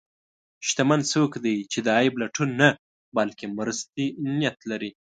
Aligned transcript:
شتمن 0.67 0.99
څوک 1.13 1.31
دی 1.45 1.57
چې 1.71 1.79
د 1.85 1.87
عیب 1.97 2.13
لټون 2.21 2.49
نه، 2.61 2.69
بلکې 3.17 3.45
د 3.47 3.51
مرستې 3.59 4.05
نیت 4.39 4.57
لري. 4.69 4.91